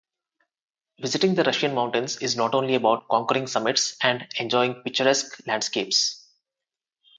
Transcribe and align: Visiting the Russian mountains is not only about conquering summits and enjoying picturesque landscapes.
Visiting 0.99 1.35
the 1.35 1.43
Russian 1.43 1.75
mountains 1.75 2.17
is 2.23 2.35
not 2.35 2.55
only 2.55 2.73
about 2.73 3.07
conquering 3.07 3.45
summits 3.45 3.97
and 4.01 4.25
enjoying 4.39 4.81
picturesque 4.81 5.39
landscapes. 5.45 6.25